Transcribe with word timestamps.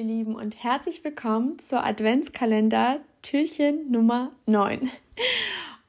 ihr 0.00 0.06
Lieben 0.06 0.34
und 0.34 0.64
herzlich 0.64 1.04
willkommen 1.04 1.58
zur 1.58 1.84
Adventskalender 1.84 3.00
Türchen 3.20 3.90
Nummer 3.90 4.30
9. 4.46 4.90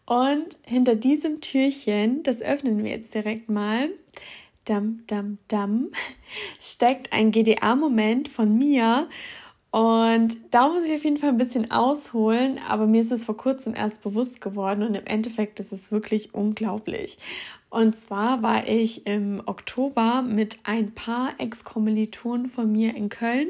Und 0.06 0.58
hinter 0.64 0.96
diesem 0.96 1.40
Türchen, 1.40 2.22
das 2.24 2.42
öffnen 2.42 2.84
wir 2.84 2.92
jetzt 2.92 3.16
direkt 3.16 3.48
mal, 3.48 3.90
dam, 4.66 5.06
dam, 5.08 5.38
dam, 5.48 5.92
steckt 6.60 7.14
ein 7.14 7.32
GDA-Moment 7.32 8.28
von 8.28 8.58
mir. 8.58 9.08
Und 9.70 10.36
da 10.54 10.68
muss 10.68 10.84
ich 10.84 10.94
auf 10.94 11.06
jeden 11.06 11.18
Fall 11.18 11.30
ein 11.30 11.38
bisschen 11.38 11.72
ausholen, 11.72 12.60
aber 12.68 12.88
mir 12.88 13.00
ist 13.00 13.14
es 13.14 13.24
vor 13.24 13.38
kurzem 13.38 13.74
erst 13.76 14.02
bewusst 14.02 14.42
geworden 14.42 14.84
und 14.84 14.96
im 14.96 15.06
Endeffekt 15.06 15.62
ist 15.62 15.72
es 15.72 15.90
wirklich 15.90 16.34
unglaublich. 16.34 17.18
Und 17.72 17.96
zwar 17.96 18.44
war 18.44 18.68
ich 18.68 19.08
im 19.08 19.42
Oktober 19.48 20.22
mit 20.22 20.60
ein 20.64 20.92
paar 20.94 21.34
Ex-Kommilitonen 21.40 22.48
von 22.48 22.72
mir 22.72 22.96
in 22.96 23.10
Köln 23.10 23.48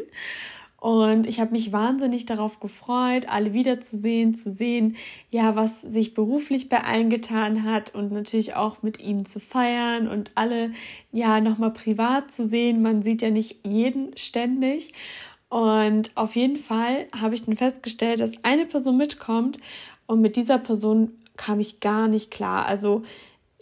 und 0.82 1.28
ich 1.28 1.40
habe 1.40 1.52
mich 1.52 1.72
wahnsinnig 1.72 2.26
darauf 2.26 2.60
gefreut, 2.60 3.28
alle 3.30 3.54
wiederzusehen, 3.54 4.34
zu 4.34 4.52
sehen, 4.52 4.96
ja, 5.30 5.56
was 5.56 5.80
sich 5.84 6.16
beruflich 6.16 6.70
bei 6.70 6.84
allen 6.84 7.12
getan 7.12 7.64
hat 7.64 7.94
und 7.94 8.12
natürlich 8.12 8.56
auch 8.56 8.82
mit 8.82 9.00
ihnen 9.00 9.28
zu 9.28 9.40
feiern 9.40 10.08
und 10.08 10.32
alle 10.34 10.72
ja 11.12 11.40
nochmal 11.40 11.70
privat 11.70 12.32
zu 12.32 12.50
sehen. 12.50 12.82
Man 12.82 13.04
sieht 13.04 13.22
ja 13.22 13.30
nicht 13.30 13.60
jeden 13.64 14.18
ständig. 14.18 14.94
Und 15.50 16.10
auf 16.16 16.36
jeden 16.36 16.58
Fall 16.58 17.06
habe 17.16 17.36
ich 17.36 17.46
dann 17.46 17.58
festgestellt, 17.58 18.20
dass 18.20 18.32
eine 18.42 18.66
Person 18.66 18.98
mitkommt 18.98 19.60
und 20.08 20.20
mit 20.20 20.36
dieser 20.36 20.58
Person 20.58 21.12
kam 21.38 21.60
ich 21.60 21.80
gar 21.80 22.08
nicht 22.08 22.32
klar. 22.32 22.66
Also 22.66 23.04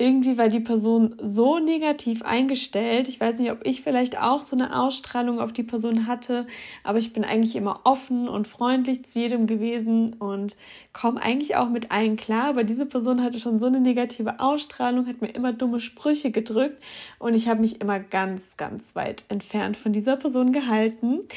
irgendwie 0.01 0.37
war 0.37 0.47
die 0.47 0.61
Person 0.61 1.13
so 1.21 1.59
negativ 1.59 2.21
eingestellt. 2.21 3.09
Ich 3.09 3.19
weiß 3.19 3.37
nicht, 3.37 3.51
ob 3.51 3.65
ich 3.65 3.81
vielleicht 3.81 4.17
auch 4.17 4.41
so 4.41 4.55
eine 4.55 4.79
Ausstrahlung 4.79 5.41
auf 5.41 5.51
die 5.51 5.63
Person 5.63 6.07
hatte, 6.07 6.47
aber 6.85 6.99
ich 6.99 7.11
bin 7.11 7.25
eigentlich 7.25 7.57
immer 7.57 7.81
offen 7.83 8.29
und 8.29 8.47
freundlich 8.47 9.03
zu 9.03 9.19
jedem 9.19 9.45
gewesen 9.45 10.13
und 10.13 10.55
komme 10.93 11.21
eigentlich 11.21 11.57
auch 11.57 11.67
mit 11.67 11.91
allen 11.91 12.15
klar. 12.15 12.45
Aber 12.45 12.63
diese 12.63 12.85
Person 12.85 13.21
hatte 13.21 13.41
schon 13.41 13.59
so 13.59 13.65
eine 13.65 13.81
negative 13.81 14.39
Ausstrahlung, 14.39 15.05
hat 15.05 15.21
mir 15.21 15.35
immer 15.35 15.51
dumme 15.51 15.81
Sprüche 15.81 16.31
gedrückt 16.31 16.81
und 17.19 17.33
ich 17.33 17.49
habe 17.49 17.59
mich 17.59 17.81
immer 17.81 17.99
ganz, 17.99 18.55
ganz 18.55 18.95
weit 18.95 19.25
entfernt 19.27 19.75
von 19.75 19.91
dieser 19.91 20.15
Person 20.15 20.53
gehalten. 20.53 21.27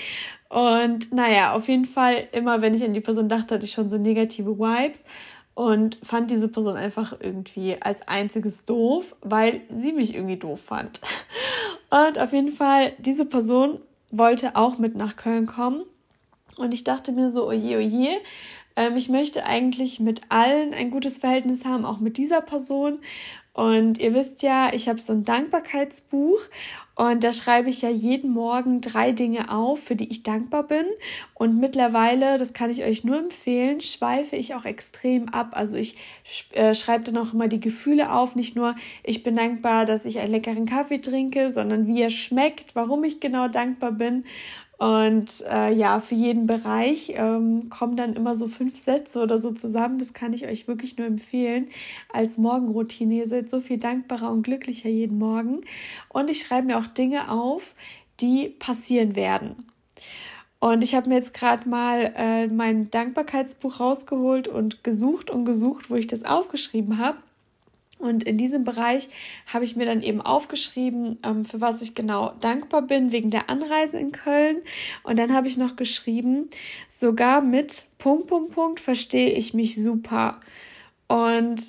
Und 0.49 1.13
naja, 1.13 1.55
auf 1.55 1.67
jeden 1.67 1.87
Fall, 1.87 2.29
immer 2.31 2.63
wenn 2.63 2.75
ich 2.75 2.85
an 2.85 2.95
die 2.95 3.01
Person 3.01 3.29
dachte, 3.29 3.57
hatte 3.57 3.65
ich 3.65 3.73
schon 3.73 3.91
so 3.91 3.99
negative 3.99 4.57
Vibes 4.57 5.03
und 5.55 5.99
fand 6.03 6.31
diese 6.31 6.49
Person 6.49 6.77
einfach 6.77 7.15
irgendwie 7.21 7.77
als 7.81 8.07
einziges 8.09 8.65
doof, 8.65 9.15
weil 9.21 9.61
sie 9.75 9.93
mich 9.93 10.15
irgendwie 10.15 10.39
doof 10.39 10.61
fand. 10.61 11.01
Und 11.91 12.19
auf 12.19 12.33
jeden 12.33 12.53
Fall, 12.53 12.95
diese 12.99 13.27
Person 13.27 13.79
wollte 14.11 14.57
auch 14.57 14.79
mit 14.79 14.95
nach 14.95 15.17
Köln 15.17 15.47
kommen. 15.47 15.83
Und 16.57 16.73
ich 16.73 16.85
dachte 16.85 17.13
mir 17.13 17.31
so, 17.31 17.47
oje, 17.47 17.79
oje, 17.79 18.21
ähm, 18.77 18.97
ich 18.97 19.09
möchte 19.09 19.47
eigentlich 19.47 20.01
mit 20.01 20.23
allen 20.31 20.75
ein 20.75 20.91
gutes 20.91 21.19
Verhältnis 21.19 21.65
haben, 21.65 21.85
auch 21.85 21.99
mit 21.99 22.17
dieser 22.17 22.41
Person. 22.41 23.01
Und 23.55 23.99
ihr 23.99 24.15
wisst 24.15 24.43
ja, 24.43 24.73
ich 24.73 24.89
habe 24.89 25.01
so 25.01 25.13
ein 25.13 25.25
Dankbarkeitsbuch 25.25 26.39
und 26.95 27.25
da 27.25 27.33
schreibe 27.33 27.71
ich 27.71 27.83
ja 27.83 27.91
jeden 27.91 28.31
Morgen 28.31 28.81
drei 28.81 29.13
Dinge 29.13 29.51
auf, 29.51 29.81
für 29.81 29.97
die 29.97 30.11
ich 30.11 30.23
dankbar 30.23 30.63
bin. 30.63 30.85
Und 31.35 31.59
mittlerweile, 31.59 32.39
das 32.39 32.53
kann 32.53 32.71
ich 32.71 32.83
euch 32.83 33.03
nur 33.03 33.19
empfehlen, 33.19 33.81
schweife 33.81 34.37
ich 34.37 34.55
auch 34.55 34.65
extrem 34.67 35.29
ab. 35.31 35.51
Also 35.53 35.77
ich 35.77 35.97
äh, 36.53 36.75
schreibe 36.75 37.05
dann 37.05 37.17
auch 37.19 37.33
immer 37.33 37.49
die 37.49 37.61
Gefühle 37.61 38.13
auf. 38.13 38.37
Nicht 38.37 38.57
nur, 38.57 38.75
ich 39.05 39.23
bin 39.23 39.37
dankbar, 39.37 39.87
dass 39.87 40.05
ich 40.05 40.19
einen 40.19 40.33
leckeren 40.33 40.67
Kaffee 40.67 40.99
trinke, 40.99 41.51
sondern 41.51 41.87
wie 41.87 42.03
er 42.03 42.11
schmeckt, 42.11 42.75
warum 42.75 43.05
ich 43.05 43.21
genau 43.21 43.49
dankbar 43.49 43.93
bin. 43.93 44.25
Und 44.79 45.45
äh, 45.49 45.73
ja, 45.73 46.01
für 46.01 46.17
jeden 46.17 46.47
Bereich 46.47 47.13
ähm, 47.15 47.71
kommen 47.71 47.97
dann 47.97 48.15
immer 48.15 48.35
so 48.35 48.49
fünf 48.49 48.83
Sätze 48.83 49.21
oder 49.21 49.39
so 49.39 49.53
zusammen. 49.53 49.99
Das 49.99 50.13
kann 50.13 50.33
ich 50.33 50.47
euch 50.47 50.67
wirklich 50.67 50.97
nur 50.99 51.07
empfehlen 51.07 51.69
als 52.13 52.37
Morgenroutine. 52.37 53.15
Ihr 53.15 53.29
seid 53.29 53.49
so 53.49 53.61
viel 53.61 53.79
dankbarer 53.79 54.31
und 54.33 54.43
glücklicher 54.43 54.89
jeden 54.89 55.19
Morgen. 55.19 55.61
Und 56.09 56.31
ich 56.31 56.43
schreibe 56.43 56.67
mir 56.67 56.79
auch 56.79 56.87
Dinge 56.87 57.31
auf, 57.31 57.75
die 58.21 58.49
passieren 58.49 59.15
werden. 59.15 59.67
Und 60.59 60.85
ich 60.85 60.95
habe 60.95 61.09
mir 61.09 61.17
jetzt 61.17 61.35
gerade 61.35 61.69
mal 61.69 62.13
äh, 62.17 62.47
mein 62.47 62.89
Dankbarkeitsbuch 62.91 63.81
rausgeholt 63.81 64.47
und 64.47 64.85
gesucht 64.85 65.29
und 65.29 65.45
gesucht, 65.45 65.91
wo 65.91 65.97
ich 65.97 66.07
das 66.07 66.25
aufgeschrieben 66.25 66.99
habe. 66.99 67.19
Und 67.99 68.25
in 68.25 68.37
diesem 68.37 68.65
Bereich 68.65 69.09
habe 69.47 69.65
ich 69.65 69.77
mir 69.77 69.87
dann 69.87 70.03
eben 70.03 70.21
aufgeschrieben, 70.21 71.19
ähm, 71.23 71.45
für 71.45 71.61
was 71.61 71.83
ich 71.83 71.95
genau 71.95 72.33
dankbar 72.41 72.83
bin, 72.83 73.13
wegen 73.13 73.31
der 73.31 73.49
Anreise 73.49 73.99
in 73.99 74.11
Köln. 74.11 74.59
Und 75.05 75.19
dann 75.19 75.33
habe 75.33 75.47
ich 75.47 75.57
noch 75.57 75.77
geschrieben, 75.77 76.51
sogar 76.89 77.41
mit 77.41 77.87
Punkt, 77.99 78.27
Punkt, 78.27 78.53
Punkt 78.53 78.81
verstehe 78.81 79.31
ich 79.31 79.55
mich 79.55 79.81
super. 79.81 80.41
Und 81.07 81.63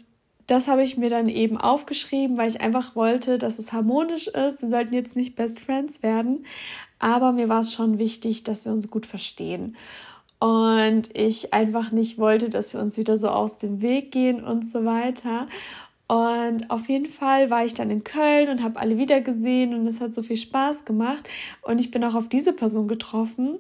das 0.48 0.68
habe 0.68 0.84
ich 0.84 0.98
mir 0.98 1.10
dann 1.10 1.30
eben 1.30 1.58
aufgeschrieben, 1.58 2.38
weil 2.38 2.50
ich 2.50 2.62
einfach 2.62 2.96
wollte, 2.96 3.38
dass 3.38 3.60
es 3.60 3.72
harmonisch 3.72 4.28
ist. 4.28 4.60
Sie 4.60 4.70
sollten 4.70 4.94
jetzt 4.94 5.16
nicht 5.16 5.36
Best 5.36 5.60
Friends 5.60 6.04
werden, 6.04 6.46
aber 7.00 7.32
mir 7.32 7.50
war 7.50 7.62
es 7.62 7.74
schon 7.74 7.98
wichtig, 7.98 8.44
dass 8.44 8.66
wir 8.66 8.72
uns 8.72 8.90
gut 8.90 9.06
verstehen. 9.06 9.78
Und 10.40 11.16
ich 11.16 11.54
einfach 11.54 11.92
nicht 11.92 12.18
wollte, 12.18 12.50
dass 12.50 12.74
wir 12.74 12.82
uns 12.82 12.98
wieder 12.98 13.18
so 13.18 13.30
aus 13.30 13.60
dem 13.60 13.82
Weg 13.82 14.12
gehen 14.12 14.44
und 14.44 14.68
so 14.68 14.84
weiter. 14.84 15.48
Und 16.08 16.70
auf 16.70 16.90
jeden 16.90 17.10
Fall 17.10 17.50
war 17.50 17.66
ich 17.66 17.74
dann 17.74 17.90
in 17.90 18.04
Köln 18.04 18.50
und 18.50 18.62
habe 18.62 18.80
alle 18.80 18.98
wieder 18.98 19.22
gesehen 19.22 19.74
und 19.74 19.88
es 19.88 20.02
hat 20.02 20.14
so 20.14 20.22
viel 20.22 20.38
Spaß 20.38 20.86
gemacht. 20.86 21.30
Und 21.62 21.80
ich 21.80 21.92
bin 21.92 22.04
auch 22.04 22.16
auf 22.16 22.28
diese 22.28 22.54
Person 22.54 22.88
getroffen. 22.88 23.60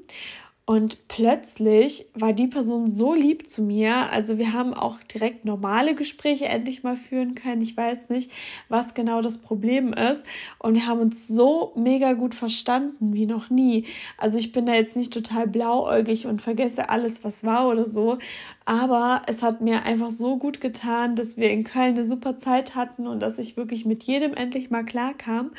Und 0.65 1.09
plötzlich 1.09 2.05
war 2.13 2.31
die 2.31 2.47
Person 2.47 2.89
so 2.89 3.13
lieb 3.13 3.49
zu 3.49 3.61
mir. 3.61 4.09
Also 4.11 4.37
wir 4.37 4.53
haben 4.53 4.73
auch 4.73 5.01
direkt 5.03 5.43
normale 5.43 5.93
Gespräche 5.93 6.45
endlich 6.45 6.83
mal 6.83 6.95
führen 6.95 7.35
können. 7.35 7.61
Ich 7.61 7.75
weiß 7.75 8.07
nicht, 8.07 8.31
was 8.69 8.93
genau 8.93 9.21
das 9.21 9.39
Problem 9.39 9.91
ist. 9.91 10.25
Und 10.59 10.75
wir 10.75 10.85
haben 10.87 11.01
uns 11.01 11.27
so 11.27 11.73
mega 11.75 12.13
gut 12.13 12.33
verstanden 12.33 13.13
wie 13.13 13.25
noch 13.25 13.49
nie. 13.49 13.87
Also 14.17 14.37
ich 14.37 14.53
bin 14.53 14.65
da 14.65 14.73
jetzt 14.73 14.95
nicht 14.95 15.13
total 15.13 15.47
blauäugig 15.47 16.27
und 16.27 16.41
vergesse 16.41 16.89
alles, 16.89 17.25
was 17.25 17.43
war 17.43 17.67
oder 17.67 17.85
so. 17.85 18.17
Aber 18.63 19.23
es 19.27 19.41
hat 19.41 19.59
mir 19.59 19.83
einfach 19.83 20.11
so 20.11 20.37
gut 20.37 20.61
getan, 20.61 21.17
dass 21.17 21.35
wir 21.35 21.51
in 21.51 21.65
Köln 21.65 21.95
eine 21.95 22.05
super 22.05 22.37
Zeit 22.37 22.73
hatten 22.73 23.05
und 23.05 23.19
dass 23.19 23.37
ich 23.37 23.57
wirklich 23.57 23.85
mit 23.85 24.03
jedem 24.03 24.33
endlich 24.33 24.69
mal 24.69 24.85
klarkam. 24.85 25.51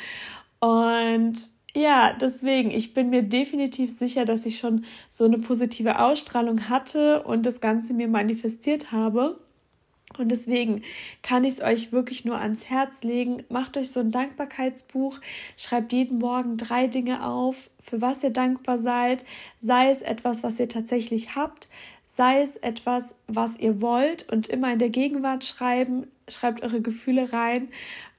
Und 0.59 1.54
ja, 1.75 2.13
deswegen, 2.13 2.71
ich 2.71 2.93
bin 2.93 3.09
mir 3.09 3.21
definitiv 3.21 3.91
sicher, 3.91 4.23
dass 4.23 4.45
ich 4.45 4.57
schon 4.59 4.85
so 5.09 5.25
eine 5.25 5.39
positive 5.39 5.99
Ausstrahlung 5.99 6.69
hatte 6.69 7.23
und 7.23 7.45
das 7.45 7.59
Ganze 7.59 7.93
mir 7.93 8.07
manifestiert 8.07 8.93
habe. 8.93 9.37
Und 10.17 10.29
deswegen 10.29 10.83
kann 11.21 11.43
ich 11.43 11.55
es 11.55 11.61
euch 11.61 11.91
wirklich 11.91 12.23
nur 12.23 12.39
ans 12.39 12.69
Herz 12.69 13.03
legen. 13.03 13.43
Macht 13.49 13.75
euch 13.75 13.91
so 13.91 13.99
ein 13.99 14.11
Dankbarkeitsbuch, 14.11 15.19
schreibt 15.57 15.91
jeden 15.91 16.19
Morgen 16.19 16.55
drei 16.55 16.87
Dinge 16.87 17.27
auf, 17.27 17.69
für 17.83 17.99
was 17.99 18.23
ihr 18.23 18.29
dankbar 18.29 18.79
seid. 18.79 19.25
Sei 19.59 19.89
es 19.89 20.01
etwas, 20.01 20.43
was 20.43 20.57
ihr 20.61 20.69
tatsächlich 20.69 21.35
habt, 21.35 21.67
sei 22.05 22.41
es 22.41 22.55
etwas, 22.55 23.15
was 23.27 23.57
ihr 23.57 23.81
wollt 23.81 24.31
und 24.31 24.47
immer 24.47 24.71
in 24.71 24.79
der 24.79 24.91
Gegenwart 24.91 25.43
schreiben. 25.43 26.07
Schreibt 26.29 26.63
eure 26.63 26.79
Gefühle 26.79 27.33
rein 27.33 27.67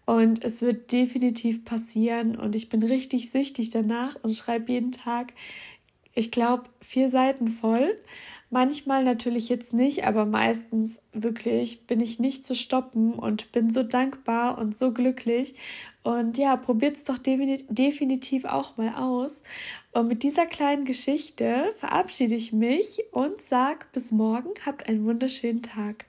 und 0.07 0.45
es 0.45 0.63
wird 0.63 0.93
definitiv 0.93 1.65
passieren. 1.65 2.37
Und 2.37 2.55
ich 2.55 2.69
bin 2.69 2.83
richtig 2.83 3.31
süchtig 3.31 3.71
danach 3.71 4.17
und 4.23 4.35
schreibe 4.35 4.73
jeden 4.73 4.93
Tag, 4.93 5.35
ich 6.15 6.31
glaube, 6.31 6.65
vier 6.81 7.11
Seiten 7.11 7.49
voll. 7.49 7.97
Manchmal 8.49 9.03
natürlich 9.03 9.49
jetzt 9.49 9.75
nicht, 9.75 10.07
aber 10.07 10.25
meistens 10.25 11.03
wirklich 11.13 11.87
bin 11.87 12.01
ich 12.01 12.21
nicht 12.21 12.45
zu 12.45 12.55
stoppen 12.55 13.13
und 13.13 13.51
bin 13.51 13.71
so 13.71 13.83
dankbar 13.83 14.57
und 14.59 14.77
so 14.77 14.93
glücklich. 14.93 15.57
Und 16.05 16.39
ja, 16.39 16.57
probiert 16.57 16.97
es 16.97 17.03
doch 17.03 17.19
definitiv 17.19 18.45
auch 18.45 18.77
mal 18.77 18.95
aus. 18.95 19.43
Und 19.91 20.07
mit 20.07 20.23
dieser 20.23 20.47
kleinen 20.47 20.85
Geschichte 20.85 21.75
verabschiede 21.81 22.37
ich 22.37 22.53
mich 22.53 23.03
und 23.11 23.43
sage 23.43 23.87
bis 23.93 24.13
morgen. 24.13 24.51
Habt 24.65 24.89
einen 24.89 25.05
wunderschönen 25.05 25.63
Tag. 25.63 26.07